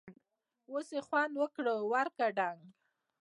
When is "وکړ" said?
1.41-1.65